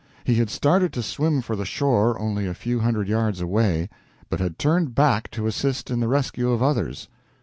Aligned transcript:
He 0.23 0.33
had 0.33 0.49
started 0.49 0.91
to 0.93 1.03
swim 1.03 1.41
for 1.43 1.55
the 1.55 1.63
shore, 1.63 2.19
only 2.19 2.47
a 2.47 2.55
few 2.55 2.79
hundred 2.79 3.07
yards 3.07 3.39
away, 3.39 3.87
but 4.31 4.39
had 4.39 4.57
turned 4.57 4.95
back 4.95 5.29
to 5.29 5.45
assist 5.45 5.91
in 5.91 5.99
the 5.99 6.07
rescue 6.07 6.49
of 6.49 6.63
others. 6.63 7.07